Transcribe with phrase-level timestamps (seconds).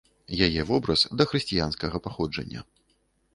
[0.45, 2.65] Яе вобраз дахрысціянскага паходжання.